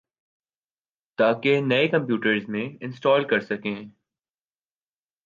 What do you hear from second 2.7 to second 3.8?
install کر سکیں